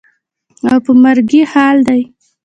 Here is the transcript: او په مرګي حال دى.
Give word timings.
او 0.71 0.77
په 0.85 0.91
مرګي 1.03 1.41
حال 1.51 1.77
دى. 1.87 2.01